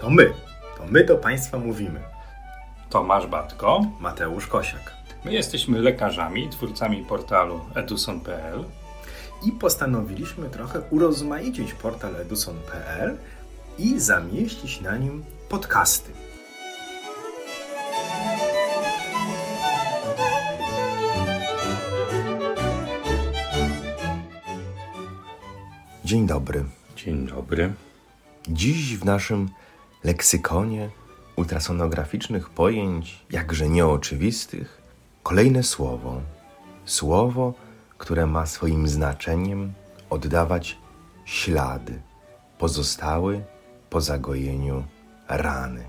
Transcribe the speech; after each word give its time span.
To 0.00 0.10
my. 0.10 0.32
To 0.76 0.86
my 0.86 1.04
do 1.04 1.16
Państwa 1.16 1.58
mówimy. 1.58 2.00
Tomasz 2.90 3.26
Batko. 3.26 3.84
Mateusz 4.00 4.46
Kosiak. 4.46 4.96
My 5.24 5.32
jesteśmy 5.32 5.78
lekarzami, 5.78 6.48
twórcami 6.48 7.04
portalu 7.04 7.60
eduson.pl 7.74 8.64
I 9.46 9.52
postanowiliśmy 9.52 10.50
trochę 10.50 10.80
urozmaicić 10.90 11.74
portal 11.74 12.16
eduson.pl 12.16 13.16
i 13.78 14.00
zamieścić 14.00 14.80
na 14.80 14.96
nim 14.96 15.24
podcasty. 15.48 16.10
Dzień 26.04 26.26
dobry. 26.26 26.64
Dzień 26.96 27.26
dobry. 27.26 27.72
Dziś 28.48 28.96
w 28.96 29.04
naszym 29.04 29.48
leksykonie 30.04 30.90
ultrasonograficznych 31.36 32.50
pojęć, 32.50 33.24
jakże 33.30 33.68
nieoczywistych, 33.68 34.82
kolejne 35.22 35.62
słowo. 35.62 36.20
Słowo, 36.84 37.54
które 37.98 38.26
ma 38.26 38.46
swoim 38.46 38.88
znaczeniem 38.88 39.72
oddawać 40.10 40.78
ślady, 41.24 42.00
pozostały 42.58 43.44
po 43.90 44.00
zagojeniu 44.00 44.84
rany. 45.28 45.84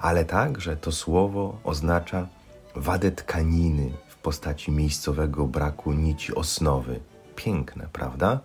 Ale 0.00 0.24
także 0.24 0.76
to 0.76 0.92
słowo 0.92 1.58
oznacza 1.64 2.26
wadę 2.74 3.12
tkaniny 3.12 3.92
w 4.08 4.16
postaci 4.16 4.70
miejscowego 4.70 5.46
braku 5.46 5.92
nici 5.92 6.34
osnowy. 6.34 7.00
Piękne, 7.36 7.88
prawda? 7.92 8.40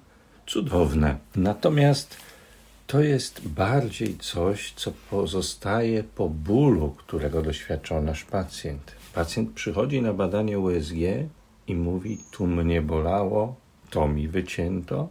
Cudowne. 0.47 1.17
Natomiast 1.35 2.17
to 2.91 3.01
jest 3.01 3.47
bardziej 3.47 4.17
coś, 4.17 4.73
co 4.75 4.91
pozostaje 5.09 6.03
po 6.03 6.29
bólu, 6.29 6.89
którego 6.97 7.41
doświadczał 7.41 8.01
nasz 8.01 8.23
pacjent. 8.23 8.91
Pacjent 9.13 9.51
przychodzi 9.53 10.01
na 10.01 10.13
badanie 10.13 10.59
USG 10.59 10.95
i 11.67 11.75
mówi: 11.75 12.17
Tu 12.31 12.47
mnie 12.47 12.81
bolało, 12.81 13.55
to 13.89 14.07
mi 14.07 14.27
wycięto 14.27 15.09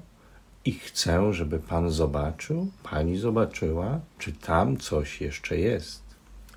i 0.65 0.73
chcę, 0.73 1.33
żeby 1.35 1.59
pan 1.59 1.91
zobaczył, 1.91 2.71
pani 2.83 3.19
zobaczyła, 3.19 4.01
czy 4.19 4.33
tam 4.33 4.77
coś 4.77 5.21
jeszcze 5.21 5.59
jest. 5.59 6.03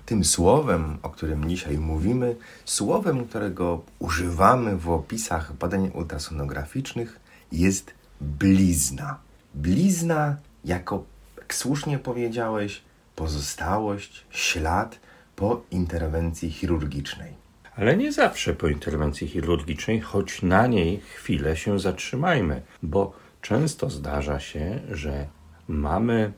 Tym 0.06 0.24
słowem, 0.24 0.98
o 1.02 1.10
którym 1.10 1.48
dzisiaj 1.48 1.78
mówimy, 1.78 2.36
słowem, 2.64 3.26
którego 3.26 3.82
używamy 3.98 4.76
w 4.76 4.90
opisach 4.90 5.52
badań 5.56 5.90
ultrasonograficznych, 5.94 7.20
jest 7.52 7.94
blizna. 8.20 9.18
Blizna 9.54 10.36
jako, 10.64 11.04
słusznie 11.48 11.98
powiedziałeś, 11.98 12.82
pozostałość, 13.16 14.24
ślad 14.30 14.98
po 15.36 15.62
interwencji 15.70 16.50
chirurgicznej. 16.50 17.32
Ale 17.76 17.96
nie 17.96 18.12
zawsze 18.12 18.54
po 18.54 18.68
interwencji 18.68 19.28
chirurgicznej, 19.28 20.00
choć 20.00 20.42
na 20.42 20.66
niej 20.66 21.00
chwilę 21.00 21.56
się 21.56 21.80
zatrzymajmy, 21.80 22.62
bo 22.82 23.12
często 23.42 23.90
zdarza 23.90 24.40
się, 24.40 24.80
że 24.90 25.26
mamy 25.68 26.32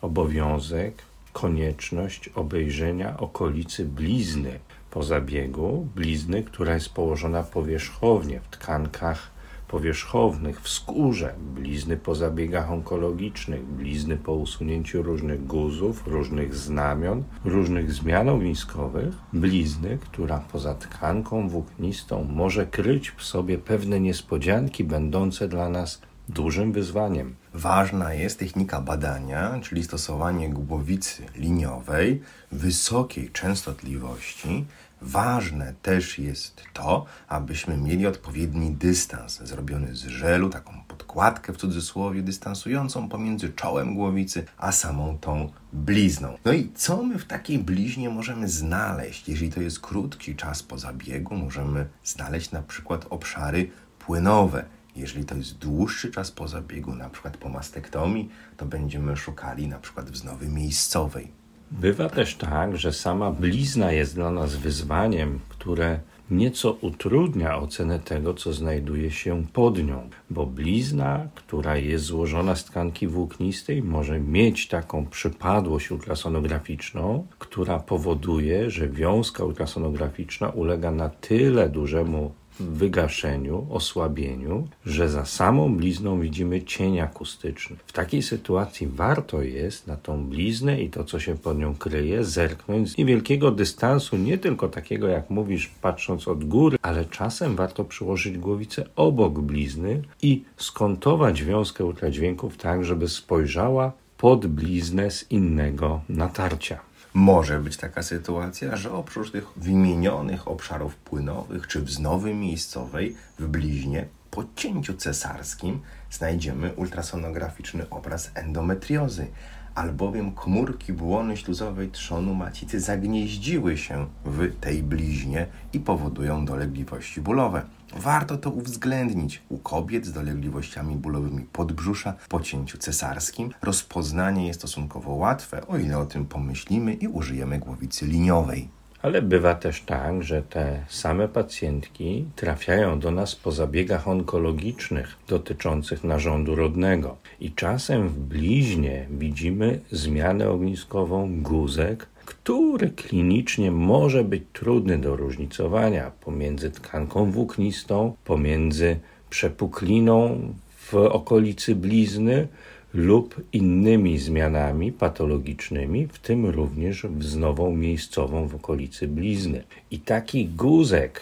obowiązek, 0.00 0.94
konieczność 1.32 2.28
obejrzenia 2.28 3.16
okolicy 3.16 3.84
blizny 3.84 4.58
po 4.90 5.02
zabiegu, 5.02 5.88
blizny, 5.94 6.42
która 6.42 6.74
jest 6.74 6.88
położona 6.88 7.42
powierzchownie 7.42 8.40
w 8.40 8.48
tkankach 8.48 9.33
powierzchownych, 9.74 10.60
w 10.60 10.68
skórze, 10.68 11.34
blizny 11.54 11.96
po 11.96 12.14
zabiegach 12.14 12.70
onkologicznych, 12.70 13.64
blizny 13.64 14.16
po 14.16 14.32
usunięciu 14.32 15.02
różnych 15.02 15.46
guzów, 15.46 16.06
różnych 16.06 16.54
znamion, 16.54 17.24
różnych 17.44 17.92
zmian 17.92 18.28
ogniskowych, 18.28 19.14
blizny, 19.32 19.98
która 20.00 20.38
poza 20.52 20.74
tkanką 20.74 21.48
włóknistą 21.48 22.24
może 22.24 22.66
kryć 22.66 23.10
w 23.10 23.22
sobie 23.22 23.58
pewne 23.58 24.00
niespodzianki 24.00 24.84
będące 24.84 25.48
dla 25.48 25.68
nas 25.68 26.02
dużym 26.28 26.72
wyzwaniem. 26.72 27.34
Ważna 27.54 28.14
jest 28.14 28.38
technika 28.38 28.80
badania, 28.80 29.60
czyli 29.62 29.84
stosowanie 29.84 30.50
głowicy 30.50 31.22
liniowej 31.36 32.22
wysokiej 32.52 33.30
częstotliwości. 33.30 34.64
Ważne 35.06 35.74
też 35.82 36.18
jest 36.18 36.62
to, 36.72 37.06
abyśmy 37.28 37.76
mieli 37.76 38.06
odpowiedni 38.06 38.70
dystans 38.70 39.40
zrobiony 39.42 39.96
z 39.96 40.02
żelu, 40.02 40.50
taką 40.50 40.84
podkładkę 40.88 41.52
w 41.52 41.56
cudzysłowie 41.56 42.22
dystansującą 42.22 43.08
pomiędzy 43.08 43.52
czołem 43.52 43.94
głowicy 43.94 44.44
a 44.58 44.72
samą 44.72 45.18
tą 45.18 45.52
blizną. 45.72 46.38
No 46.44 46.52
i 46.52 46.72
co 46.74 47.02
my 47.02 47.18
w 47.18 47.26
takiej 47.26 47.58
bliźnie 47.58 48.10
możemy 48.10 48.48
znaleźć? 48.48 49.28
Jeżeli 49.28 49.52
to 49.52 49.60
jest 49.60 49.80
krótki 49.80 50.36
czas 50.36 50.62
po 50.62 50.78
zabiegu, 50.78 51.34
możemy 51.36 51.86
znaleźć 52.04 52.50
na 52.50 52.62
przykład 52.62 53.06
obszary 53.10 53.70
płynowe 53.98 54.64
jeżeli 54.96 55.24
to 55.24 55.34
jest 55.34 55.58
dłuższy 55.58 56.10
czas 56.10 56.30
po 56.30 56.48
zabiegu, 56.48 56.94
na 56.94 57.10
przykład 57.10 57.36
po 57.36 57.48
mastektomii, 57.48 58.30
to 58.56 58.66
będziemy 58.66 59.16
szukali 59.16 59.68
na 59.68 59.78
przykład 59.78 60.10
wznowy 60.10 60.48
miejscowej. 60.48 61.43
Bywa 61.80 62.08
też 62.08 62.34
tak, 62.36 62.76
że 62.76 62.92
sama 62.92 63.30
blizna 63.30 63.92
jest 63.92 64.14
dla 64.14 64.30
nas 64.30 64.56
wyzwaniem, 64.56 65.40
które 65.48 66.00
nieco 66.30 66.72
utrudnia 66.72 67.58
ocenę 67.58 67.98
tego, 67.98 68.34
co 68.34 68.52
znajduje 68.52 69.10
się 69.10 69.44
pod 69.52 69.86
nią, 69.86 70.10
bo 70.30 70.46
blizna, 70.46 71.28
która 71.34 71.76
jest 71.76 72.04
złożona 72.04 72.56
z 72.56 72.64
tkanki 72.64 73.06
włóknistej, 73.06 73.82
może 73.82 74.20
mieć 74.20 74.68
taką 74.68 75.06
przypadłość 75.06 75.90
ultrasonograficzną, 75.90 77.26
która 77.38 77.78
powoduje, 77.78 78.70
że 78.70 78.88
wiązka 78.88 79.44
ultrasonograficzna 79.44 80.48
ulega 80.48 80.90
na 80.90 81.08
tyle 81.08 81.68
dużemu 81.68 82.32
wygaszeniu, 82.60 83.66
osłabieniu, 83.70 84.68
że 84.86 85.08
za 85.08 85.24
samą 85.24 85.76
blizną 85.76 86.20
widzimy 86.20 86.62
cień 86.62 87.00
akustyczny. 87.00 87.76
W 87.86 87.92
takiej 87.92 88.22
sytuacji 88.22 88.86
warto 88.86 89.42
jest 89.42 89.86
na 89.86 89.96
tą 89.96 90.26
bliznę 90.26 90.82
i 90.82 90.90
to, 90.90 91.04
co 91.04 91.20
się 91.20 91.34
pod 91.38 91.58
nią 91.58 91.74
kryje, 91.74 92.24
zerknąć 92.24 92.90
z 92.90 92.98
niewielkiego 92.98 93.50
dystansu, 93.50 94.16
nie 94.16 94.38
tylko 94.38 94.68
takiego, 94.68 95.08
jak 95.08 95.30
mówisz, 95.30 95.70
patrząc 95.82 96.28
od 96.28 96.44
góry, 96.44 96.78
ale 96.82 97.04
czasem 97.04 97.56
warto 97.56 97.84
przyłożyć 97.84 98.38
głowicę 98.38 98.84
obok 98.96 99.40
blizny 99.40 100.02
i 100.22 100.44
skontować 100.56 101.44
wiązkę 101.44 101.84
ultradźwięków 101.84 102.56
tak, 102.56 102.84
żeby 102.84 103.08
spojrzała 103.08 103.92
pod 104.16 104.46
bliznę 104.46 105.10
z 105.10 105.30
innego 105.30 106.00
natarcia. 106.08 106.80
Może 107.14 107.60
być 107.60 107.76
taka 107.76 108.02
sytuacja, 108.02 108.76
że 108.76 108.92
oprócz 108.92 109.30
tych 109.30 109.46
wymienionych 109.56 110.48
obszarów 110.48 110.96
płynowych 110.96 111.68
czy 111.68 111.80
wznowy 111.80 112.34
miejscowej 112.34 113.16
w 113.38 113.46
bliźnie 113.46 114.06
po 114.30 114.44
cięciu 114.56 114.94
cesarskim 114.94 115.80
znajdziemy 116.10 116.72
ultrasonograficzny 116.72 117.90
obraz 117.90 118.30
endometriozy, 118.34 119.26
albowiem 119.74 120.32
komórki 120.32 120.92
błony 120.92 121.36
śluzowej 121.36 121.90
trzonu 121.90 122.34
macicy 122.34 122.80
zagnieździły 122.80 123.76
się 123.76 124.06
w 124.24 124.60
tej 124.60 124.82
bliźnie 124.82 125.46
i 125.72 125.80
powodują 125.80 126.44
dolegliwości 126.44 127.20
bólowe. 127.20 127.62
Warto 127.96 128.36
to 128.36 128.50
uwzględnić 128.50 129.42
u 129.48 129.58
kobiet 129.58 130.06
z 130.06 130.12
dolegliwościami 130.12 130.96
bólowymi 130.96 131.46
podbrzusza 131.52 132.14
po 132.28 132.40
cięciu 132.40 132.78
cesarskim. 132.78 133.50
Rozpoznanie 133.62 134.46
jest 134.46 134.60
stosunkowo 134.60 135.12
łatwe, 135.12 135.66
o 135.66 135.78
ile 135.78 135.98
o 135.98 136.06
tym 136.06 136.26
pomyślimy 136.26 136.94
i 136.94 137.08
użyjemy 137.08 137.58
głowicy 137.58 138.06
liniowej. 138.06 138.68
Ale 139.04 139.22
bywa 139.22 139.54
też 139.54 139.82
tak, 139.82 140.22
że 140.22 140.42
te 140.42 140.84
same 140.88 141.28
pacjentki 141.28 142.24
trafiają 142.36 142.98
do 142.98 143.10
nas 143.10 143.36
po 143.36 143.52
zabiegach 143.52 144.08
onkologicznych 144.08 145.16
dotyczących 145.28 146.04
narządu 146.04 146.54
rodnego. 146.54 147.16
I 147.40 147.52
czasem 147.52 148.08
w 148.08 148.18
bliźnie 148.18 149.06
widzimy 149.10 149.80
zmianę 149.90 150.50
ogniskową 150.50 151.42
guzek, 151.42 152.06
który 152.24 152.90
klinicznie 152.90 153.70
może 153.70 154.24
być 154.24 154.42
trudny 154.52 154.98
do 154.98 155.16
różnicowania 155.16 156.10
pomiędzy 156.20 156.70
tkanką 156.70 157.30
włóknistą, 157.30 158.16
pomiędzy 158.24 158.96
przepukliną 159.30 160.40
w 160.76 160.94
okolicy 160.94 161.74
blizny 161.74 162.48
lub 162.94 163.44
innymi 163.52 164.18
zmianami 164.18 164.92
patologicznymi, 164.92 166.06
w 166.06 166.18
tym 166.18 166.46
również 166.46 167.06
wznową 167.06 167.76
miejscową 167.76 168.48
w 168.48 168.54
okolicy 168.54 169.08
blizny. 169.08 169.62
I 169.90 169.98
taki 169.98 170.46
guzek, 170.46 171.20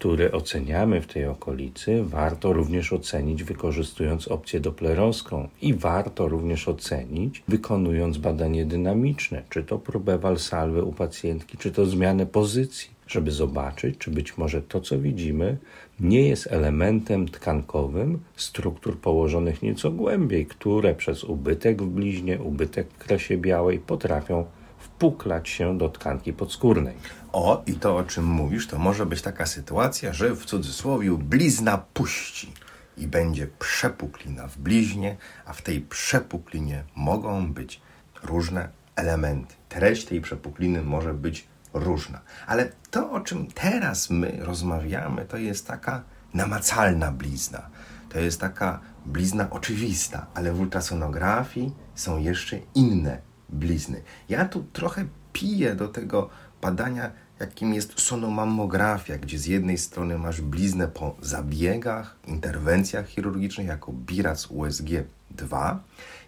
który 0.00 0.32
oceniamy 0.32 1.00
w 1.00 1.06
tej 1.06 1.26
okolicy, 1.26 2.04
warto 2.04 2.52
również 2.52 2.92
ocenić 2.92 3.44
wykorzystując 3.44 4.28
opcję 4.28 4.60
doplerowską 4.60 5.48
i 5.62 5.74
warto 5.74 6.28
również 6.28 6.68
ocenić 6.68 7.42
wykonując 7.48 8.18
badanie 8.18 8.64
dynamiczne, 8.64 9.42
czy 9.50 9.62
to 9.62 9.78
próbę 9.78 10.18
walsalwy 10.18 10.84
u 10.84 10.92
pacjentki, 10.92 11.58
czy 11.58 11.72
to 11.72 11.86
zmianę 11.86 12.26
pozycji, 12.26 12.90
żeby 13.06 13.30
zobaczyć, 13.30 13.98
czy 13.98 14.10
być 14.10 14.38
może 14.38 14.62
to, 14.62 14.80
co 14.80 14.98
widzimy, 14.98 15.56
nie 16.00 16.28
jest 16.28 16.52
elementem 16.52 17.28
tkankowym 17.28 18.18
struktur 18.36 18.98
położonych 18.98 19.62
nieco 19.62 19.90
głębiej, 19.90 20.46
które 20.46 20.94
przez 20.94 21.24
ubytek 21.24 21.82
w 21.82 21.86
bliźnie, 21.86 22.38
ubytek 22.42 22.88
w 22.90 22.98
kresie 22.98 23.38
białej 23.38 23.78
potrafią 23.78 24.44
wpuklać 24.78 25.48
się 25.48 25.78
do 25.78 25.88
tkanki 25.88 26.32
podskórnej. 26.32 26.94
O, 27.32 27.62
i 27.66 27.74
to 27.74 27.96
o 27.96 28.04
czym 28.04 28.24
mówisz, 28.24 28.66
to 28.66 28.78
może 28.78 29.06
być 29.06 29.22
taka 29.22 29.46
sytuacja, 29.46 30.12
że 30.12 30.34
w 30.34 30.44
cudzysłowie 30.44 31.10
blizna 31.10 31.78
puści 31.78 32.52
i 32.96 33.06
będzie 33.06 33.46
przepuklina 33.46 34.48
w 34.48 34.58
bliźnie, 34.58 35.16
a 35.44 35.52
w 35.52 35.62
tej 35.62 35.80
przepuklinie 35.80 36.84
mogą 36.94 37.52
być 37.52 37.80
różne 38.22 38.68
elementy. 38.96 39.54
Treść 39.68 40.04
tej 40.04 40.20
przepukliny 40.20 40.82
może 40.82 41.14
być 41.14 41.48
różna. 41.74 42.20
Ale 42.46 42.72
to, 42.90 43.10
o 43.10 43.20
czym 43.20 43.46
teraz 43.46 44.10
my 44.10 44.38
rozmawiamy, 44.40 45.24
to 45.24 45.36
jest 45.36 45.66
taka 45.66 46.02
namacalna 46.34 47.12
blizna. 47.12 47.70
To 48.08 48.18
jest 48.18 48.40
taka 48.40 48.80
blizna 49.06 49.50
oczywista, 49.50 50.26
ale 50.34 50.52
w 50.52 50.60
ultrasonografii 50.60 51.72
są 51.94 52.18
jeszcze 52.18 52.58
inne 52.74 53.20
blizny. 53.48 54.02
Ja 54.28 54.44
tu 54.44 54.62
trochę 54.72 55.06
piję 55.32 55.74
do 55.74 55.88
tego 55.88 56.30
badania, 56.62 57.10
jakim 57.40 57.74
jest 57.74 58.00
sonomammografia, 58.00 59.18
gdzie 59.18 59.38
z 59.38 59.46
jednej 59.46 59.78
strony 59.78 60.18
masz 60.18 60.40
bliznę 60.40 60.88
po 60.88 61.16
zabiegach, 61.20 62.16
interwencjach 62.26 63.08
chirurgicznych 63.08 63.66
jako 63.66 63.92
birac 63.92 64.46
USG 64.50 64.88
2 65.30 65.82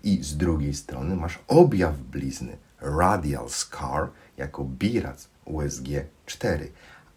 i 0.05 0.25
z 0.25 0.37
drugiej 0.37 0.75
strony 0.75 1.17
masz 1.17 1.39
objaw 1.49 1.99
blizny, 1.99 2.57
radial 2.81 3.49
scar, 3.49 4.09
jako 4.37 4.65
birac 4.65 5.29
USG 5.45 5.89
4. 6.27 6.73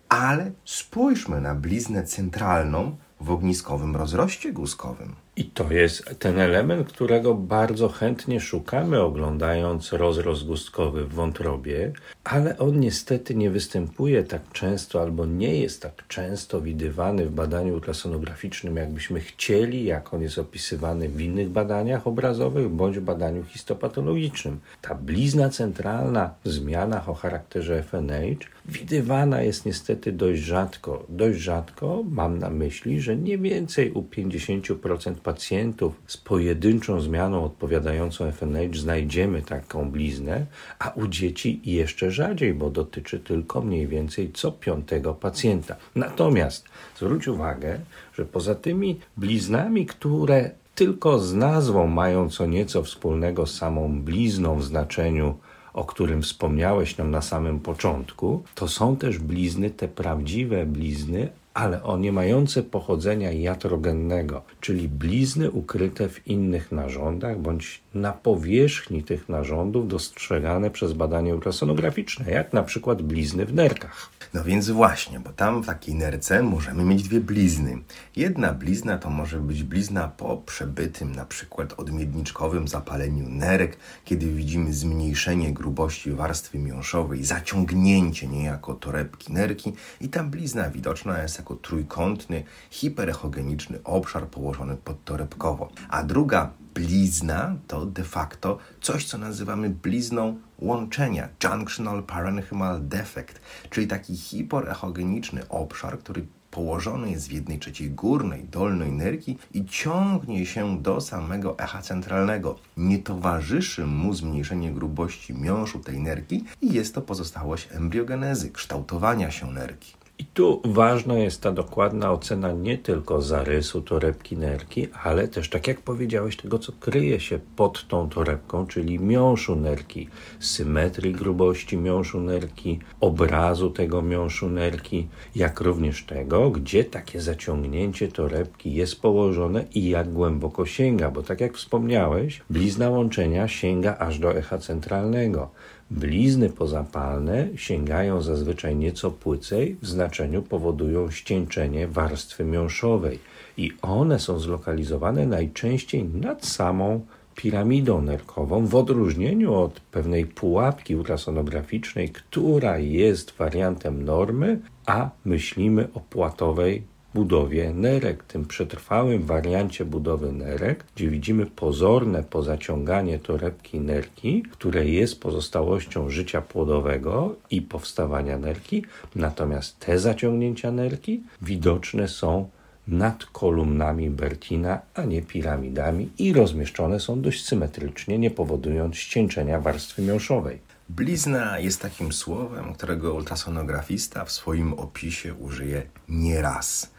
Ale 0.10 0.52
spójrzmy 0.66 1.42
na 1.42 1.56
bliznę 1.56 2.04
centralną 2.04 2.98
w 3.22 3.32
ogniskowym 3.32 3.96
rozroście 3.96 4.54
guzkowym. 4.54 5.25
I 5.38 5.46
to 5.46 5.72
jest 5.72 6.20
ten 6.20 6.40
element, 6.40 6.88
którego 6.88 7.34
bardzo 7.34 7.90
chętnie 7.90 8.40
szukamy, 8.40 9.02
oglądając 9.02 9.94
rozrost 9.94 10.46
gustkowy 10.46 11.06
w 11.06 11.14
wątrobie, 11.14 11.92
ale 12.24 12.58
on 12.58 12.80
niestety 12.80 13.36
nie 13.36 13.50
występuje 13.50 14.24
tak 14.24 14.42
często 14.52 15.02
albo 15.02 15.26
nie 15.26 15.60
jest 15.60 15.82
tak 15.82 16.08
często 16.08 16.62
widywany 16.62 17.26
w 17.26 17.32
badaniu 17.32 17.74
ultrasonograficznym, 17.74 18.76
jakbyśmy 18.76 19.20
chcieli, 19.20 19.86
jak 19.86 20.14
on 20.14 20.22
jest 20.22 20.40
opisywany 20.40 21.10
w 21.10 21.22
innych 21.22 21.50
badaniach 21.50 22.08
obrazowych 22.08 22.70
bądź 22.70 23.00
w 23.00 23.04
badaniu 23.04 23.44
histopatologicznym. 23.44 24.60
Ta 24.82 24.96
blizna 24.96 25.50
centralna 25.50 26.34
w 26.46 26.50
zmianach 26.50 27.10
o 27.10 27.14
charakterze 27.14 27.84
FNH 27.84 28.46
widywana 28.66 29.42
jest 29.42 29.66
niestety 29.66 30.12
dość 30.12 30.42
rzadko. 30.42 31.06
Dość 31.10 31.40
rzadko 31.40 32.04
mam 32.10 32.40
na 32.40 32.50
myśli, 32.50 33.02
że 33.02 33.16
nie 33.16 33.38
więcej 33.38 33.92
u 33.92 34.02
50% 34.02 35.16
pacjentów 35.26 35.94
z 36.08 36.18
pojedynczą 36.18 37.02
zmianą 37.02 37.46
odpowiadającą 37.46 38.32
FNH 38.32 38.76
znajdziemy 38.76 39.42
taką 39.42 39.92
bliznę, 39.92 40.46
a 40.80 40.90
u 40.90 41.08
dzieci 41.08 41.62
jeszcze 41.64 42.12
rzadziej, 42.12 42.54
bo 42.54 42.70
dotyczy 42.70 43.20
tylko 43.20 43.62
mniej 43.62 43.88
więcej 43.88 44.32
co 44.34 44.52
piątego 44.52 45.14
pacjenta. 45.14 45.76
Natomiast 45.96 46.66
zwróć 46.98 47.28
uwagę, 47.28 47.80
że 48.18 48.26
poza 48.26 48.56
tymi 48.56 49.00
bliznami, 49.18 49.86
które 49.86 50.52
tylko 50.76 51.20
z 51.20 51.34
nazwą 51.34 51.88
mają 51.88 52.30
co 52.30 52.46
nieco 52.46 52.84
wspólnego 52.84 53.46
z 53.46 53.58
samą 53.58 54.02
blizną 54.02 54.56
w 54.56 54.64
znaczeniu 54.64 55.36
o 55.76 55.84
którym 55.86 56.22
wspomniałeś 56.22 56.98
nam 56.98 57.12
na 57.12 57.22
samym 57.22 57.60
początku, 57.60 58.44
to 58.56 58.68
są 58.68 58.98
też 58.98 59.20
blizny, 59.20 59.70
te 59.70 59.88
prawdziwe 59.88 60.66
blizny, 60.66 61.30
ale 61.56 61.84
o 61.84 61.98
nie 61.98 62.12
mające 62.12 62.64
pochodzenia 62.64 63.32
jatrogennego, 63.32 64.42
czyli 64.60 64.90
blizny 64.90 65.52
ukryte 65.52 66.10
w 66.10 66.28
innych 66.28 66.72
narządach 66.72 67.40
bądź 67.40 67.82
na 67.94 68.14
powierzchni 68.14 69.04
tych 69.04 69.30
narządów 69.30 69.88
dostrzegane 69.88 70.70
przez 70.70 70.94
badanie 70.94 71.36
ultrasonograficzne, 71.36 72.32
jak 72.32 72.54
na 72.54 72.64
przykład 72.64 73.02
blizny 73.02 73.46
w 73.46 73.54
nerkach. 73.54 74.10
No 74.34 74.44
więc 74.44 74.70
właśnie, 74.70 75.20
bo 75.20 75.30
tam 75.30 75.64
w 75.64 75.66
takiej 75.66 75.96
nerce 75.96 76.44
możemy 76.44 76.84
mieć 76.84 77.04
dwie 77.04 77.20
blizny. 77.22 77.78
Jedna 78.16 78.54
blizna 78.54 78.98
to 78.98 79.10
może 79.10 79.40
być 79.40 79.64
blizna 79.64 80.08
po 80.08 80.38
przebytym 80.38 81.16
na 81.16 81.26
przykład 81.26 81.74
odmiedniczkowym 81.80 82.68
zapaleniu 82.68 83.30
nerek, 83.30 83.78
kiedy 84.06 84.26
widzimy 84.26 84.74
zmniejszenie 84.74 85.54
grubości 85.54 86.12
warstwy 86.12 86.60
miąższowej, 86.60 87.24
zaciągnięcie 87.24 88.28
niejako 88.28 88.74
torebki 88.74 89.34
nerki 89.34 89.74
i 90.02 90.10
ta 90.10 90.24
blizna 90.24 90.70
widoczna 90.70 91.22
jest 91.22 91.45
jako 91.46 91.56
trójkątny, 91.56 92.44
hiperechogeniczny 92.70 93.80
obszar 93.84 94.28
położony 94.28 94.78
podtorebkowo. 94.78 95.70
A 95.90 96.04
druga 96.04 96.52
blizna 96.74 97.56
to 97.68 97.86
de 97.86 98.04
facto 98.04 98.58
coś, 98.82 99.06
co 99.06 99.18
nazywamy 99.18 99.70
blizną 99.70 100.38
łączenia, 100.60 101.30
junctional 101.44 102.04
parenchymal 102.04 102.88
defect, 102.88 103.42
czyli 103.70 103.88
taki 103.88 104.18
hiperechogeniczny 104.18 105.48
obszar, 105.50 106.00
który 106.00 106.26
położony 106.52 107.12
jest 107.12 107.28
w 107.28 107.32
jednej 107.32 107.60
trzeciej 107.60 107.92
górnej, 107.92 108.44
dolnej 108.44 108.92
nerki 108.92 109.38
i 109.54 109.66
ciągnie 109.66 110.46
się 110.46 110.82
do 110.82 111.02
samego 111.02 111.60
echa 111.60 111.82
centralnego. 111.82 112.56
Nie 112.78 113.00
towarzyszy 113.00 113.86
mu 113.86 114.14
zmniejszenie 114.14 114.72
grubości 114.72 115.34
miąższu 115.34 115.80
tej 115.80 116.00
nerki 116.00 116.44
i 116.62 116.74
jest 116.74 116.96
to 116.96 117.02
pozostałość 117.02 117.68
embriogenezy, 117.72 118.52
kształtowania 118.52 119.32
się 119.32 119.52
nerki. 119.52 120.05
I 120.20 120.26
tu 120.26 120.62
ważna 120.66 121.18
jest 121.18 121.42
ta 121.42 121.52
dokładna 121.52 122.12
ocena 122.12 122.52
nie 122.52 122.78
tylko 122.78 123.22
zarysu 123.22 123.82
torebki 123.82 124.38
nerki, 124.38 124.88
ale 125.04 125.28
też, 125.28 125.50
tak 125.50 125.68
jak 125.68 125.82
powiedziałeś, 125.82 126.38
tego, 126.38 126.60
co 126.60 126.72
kryje 126.72 127.20
się 127.20 127.40
pod 127.56 127.88
tą 127.88 128.10
torebką, 128.10 128.68
czyli 128.68 129.00
miąższu 129.00 129.56
nerki, 129.56 130.10
symetrii 130.40 131.14
grubości 131.14 131.78
miąższu 131.78 132.22
nerki, 132.22 132.80
obrazu 133.00 133.70
tego 133.70 134.02
miąższu 134.02 134.50
nerki, 134.50 135.08
jak 135.36 135.62
również 135.62 136.04
tego, 136.04 136.50
gdzie 136.50 136.84
takie 136.84 137.22
zaciągnięcie 137.22 138.08
torebki 138.08 138.74
jest 138.74 139.02
położone 139.02 139.66
i 139.74 139.90
jak 139.90 140.14
głęboko 140.14 140.66
sięga, 140.66 141.12
bo 141.12 141.24
tak 141.24 141.42
jak 141.42 141.54
wspomniałeś, 141.54 142.42
blizna 142.50 142.90
łączenia 142.90 143.48
sięga 143.48 143.98
aż 143.98 144.20
do 144.20 144.38
echa 144.38 144.58
centralnego. 144.58 145.50
Blizny 145.92 146.50
pozapalne 146.50 147.48
sięgają 147.56 148.22
zazwyczaj 148.22 148.76
nieco 148.76 149.12
płycej, 149.12 149.78
w 149.82 149.88
znaczeniu 149.88 150.42
powodują 150.42 151.12
ścieńczenie 151.12 151.88
warstwy 151.88 152.46
miąższowej 152.46 153.20
i 153.58 153.72
one 153.82 154.20
są 154.20 154.40
zlokalizowane 154.40 155.26
najczęściej 155.26 156.04
nad 156.04 156.46
samą 156.46 157.06
piramidą 157.36 158.02
nerkową, 158.02 158.66
w 158.66 158.76
odróżnieniu 158.76 159.54
od 159.54 159.80
pewnej 159.80 160.26
pułapki 160.26 160.96
ultrasonograficznej, 160.96 162.10
która 162.10 162.78
jest 162.78 163.32
wariantem 163.32 164.06
normy, 164.06 164.60
a 164.86 165.10
myślimy 165.26 165.88
o 165.94 166.00
płatowej 166.00 166.84
budowie 167.16 167.74
nerek, 167.74 168.24
tym 168.24 168.46
przetrwałym 168.46 169.24
wariancie 169.24 169.86
budowy 169.86 170.32
nerek, 170.32 170.86
gdzie 170.96 171.10
widzimy 171.10 171.46
pozorne 171.46 172.24
pozaciąganie 172.24 173.20
torebki 173.20 173.80
nerki, 173.80 174.44
które 174.52 174.86
jest 174.86 175.22
pozostałością 175.22 176.10
życia 176.10 176.42
płodowego 176.42 177.36
i 177.50 177.62
powstawania 177.62 178.38
nerki, 178.38 178.86
natomiast 179.16 179.80
te 179.80 180.00
zaciągnięcia 180.00 180.72
nerki 180.72 181.24
widoczne 181.42 182.08
są 182.08 182.50
nad 182.88 183.26
kolumnami 183.26 184.10
Bertina, 184.10 184.80
a 184.94 185.04
nie 185.04 185.22
piramidami 185.22 186.10
i 186.18 186.34
rozmieszczone 186.34 187.00
są 187.00 187.22
dość 187.22 187.46
symetrycznie, 187.46 188.20
nie 188.20 188.32
powodując 188.32 188.96
ścieńczenia 188.96 189.62
warstwy 189.62 190.02
miąższowej. 190.02 190.60
Blizna 190.90 191.60
jest 191.60 191.82
takim 191.82 192.14
słowem, 192.14 192.74
którego 192.74 193.14
ultrasonografista 193.14 194.26
w 194.26 194.32
swoim 194.32 194.74
opisie 194.74 195.34
użyje 195.34 195.84
nieraz. 196.10 196.95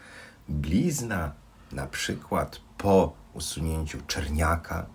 Blizna, 0.49 1.31
na 1.71 1.87
przykład 1.87 2.61
po 2.77 3.13
usunięciu 3.33 3.97
czerniaka, 4.07 4.85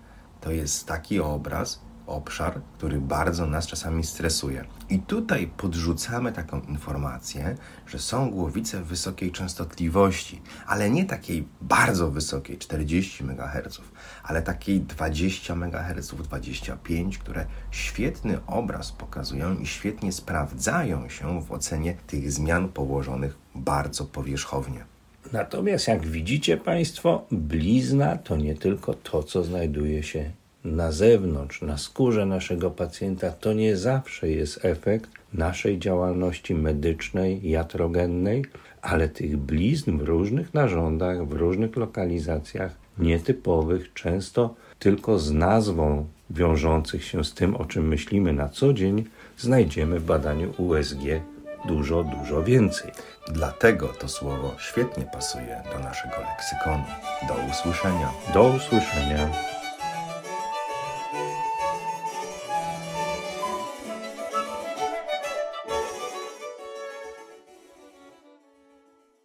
to 0.40 0.50
jest 0.50 0.87
taki 0.87 1.21
obraz, 1.21 1.80
obszar, 2.06 2.61
który 2.78 3.00
bardzo 3.00 3.47
nas 3.47 3.66
czasami 3.66 4.04
stresuje. 4.04 4.64
I 4.90 4.99
tutaj 4.99 5.52
podrzucamy 5.56 6.32
taką 6.32 6.61
informację, 6.61 7.56
że 7.87 7.99
są 7.99 8.30
głowice 8.30 8.82
wysokiej 8.82 9.32
częstotliwości, 9.32 10.42
ale 10.66 10.90
nie 10.90 11.04
takiej 11.04 11.49
bardzo 11.61 12.11
wysokiej, 12.11 12.59
40 12.59 13.25
MHz, 13.25 13.80
ale 14.23 14.42
takiej 14.42 14.80
20 14.80 15.54
MHz, 15.54 16.14
25, 16.14 17.18
które 17.18 17.47
świetny 17.71 18.47
obraz 18.47 18.92
pokazują 18.92 19.59
i 19.59 19.66
świetnie 19.66 20.12
sprawdzają 20.12 21.09
się 21.09 21.42
w 21.42 21.52
ocenie 21.52 21.94
tych 22.06 22.32
zmian 22.32 22.68
położonych 22.68 23.38
bardzo 23.54 24.04
powierzchownie. 24.04 24.92
Natomiast 25.33 25.89
jak 25.89 26.07
widzicie 26.07 26.57
Państwo, 26.57 27.27
blizna 27.31 28.17
to 28.17 28.37
nie 28.37 28.55
tylko 28.55 28.95
to, 28.95 29.23
co 29.23 29.45
znajduje 29.45 30.03
się 30.03 30.31
na 30.65 30.93
zewnątrz, 30.93 31.62
na 31.62 31.79
skórze 31.79 32.27
naszego 32.27 32.71
pacjenta, 32.71 33.31
to 33.31 33.53
nie 33.53 33.77
zawsze 33.77 34.29
jest 34.31 34.65
efekt 34.65 35.11
naszej 35.35 35.79
działalności 35.79 36.55
medycznej, 36.55 37.51
jatrogennej, 37.51 38.45
ale 38.83 39.09
tych 39.09 39.37
blizn 39.37 39.99
w 39.99 40.03
różnych 40.03 40.55
narządach, 40.55 41.29
w 41.29 41.33
różnych 41.33 41.77
lokalizacjach, 41.77 42.75
nietypowych, 42.99 43.93
często 43.95 44.55
tylko 44.79 45.19
z 45.19 45.33
nazwą 45.33 46.07
wiążących 46.31 47.05
się 47.05 47.25
z 47.25 47.35
tym, 47.35 47.57
o 47.57 47.65
czym 47.65 47.89
myślimy 47.89 48.33
na 48.33 48.49
co 48.49 48.73
dzień, 48.73 49.05
znajdziemy 49.39 50.01
w 50.01 50.05
badaniu 50.05 50.55
USG 50.59 51.01
dużo, 51.64 52.04
dużo 52.04 52.42
więcej. 52.42 52.92
Dlatego 53.28 53.88
to 53.88 54.09
słowo 54.09 54.54
świetnie 54.59 55.04
pasuje 55.04 55.62
do 55.73 55.78
naszego 55.78 56.16
leksykonu. 56.31 56.85
Do 57.28 57.35
usłyszenia. 57.50 58.12
Do 58.35 58.42
usłyszenia. 58.45 59.28